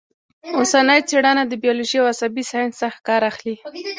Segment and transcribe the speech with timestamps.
[0.59, 3.55] اوسنۍ څېړنه د بیولوژۍ او عصبي ساینس څخه کار اخلي